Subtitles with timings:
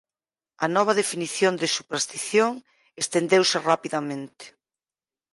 [0.65, 2.51] A nova definición de superstición
[3.01, 4.45] estendeuse rapidamente.